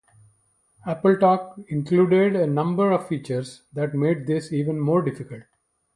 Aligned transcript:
AppleTalk 0.87 1.63
included 1.69 2.35
a 2.35 2.47
number 2.47 2.89
of 2.91 3.07
features 3.07 3.61
that 3.71 3.93
made 3.93 4.25
this 4.25 4.51
even 4.51 4.79
more 4.79 5.03
difficult. 5.03 5.43